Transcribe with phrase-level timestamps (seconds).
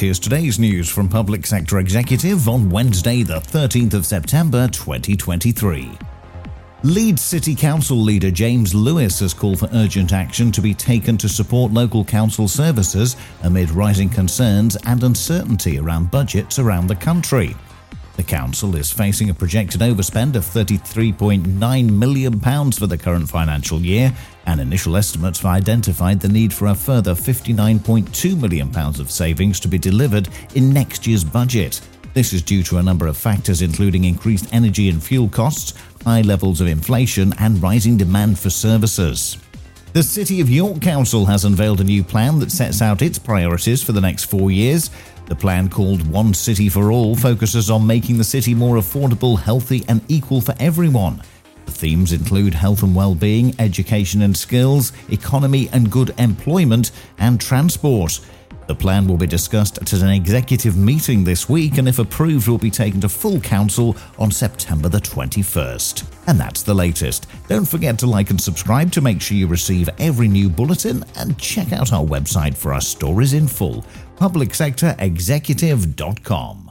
[0.00, 5.90] here's today's news from Public Sector Executive on Wednesday, the 13th of September 2023.
[6.82, 11.28] Leeds City Council leader James Lewis has called for urgent action to be taken to
[11.28, 17.54] support local council services amid rising concerns and uncertainty around budgets around the country.
[18.20, 22.38] The council is facing a projected overspend of £33.9 million
[22.70, 24.14] for the current financial year,
[24.44, 29.68] and initial estimates have identified the need for a further £59.2 million of savings to
[29.68, 31.80] be delivered in next year's budget.
[32.12, 35.72] This is due to a number of factors, including increased energy and fuel costs,
[36.04, 39.38] high levels of inflation, and rising demand for services.
[39.92, 43.82] The City of York Council has unveiled a new plan that sets out its priorities
[43.82, 44.88] for the next four years.
[45.26, 49.84] The plan, called One City for All, focuses on making the city more affordable, healthy,
[49.88, 51.20] and equal for everyone.
[51.66, 58.20] The themes include health and well-being, education and skills, economy and good employment, and transport.
[58.70, 62.56] The plan will be discussed at an executive meeting this week and if approved will
[62.56, 66.04] be taken to full council on September the 21st.
[66.28, 67.26] And that's the latest.
[67.48, 71.36] Don't forget to like and subscribe to make sure you receive every new bulletin and
[71.36, 73.84] check out our website for our stories in full,
[74.18, 76.69] publicsectorexecutive.com.